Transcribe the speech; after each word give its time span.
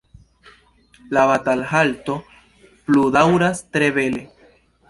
“La 1.17 1.25
batalhalto 1.33 2.17
pludaŭras 2.89 3.63
tre 3.77 3.95
bele. 4.01 4.27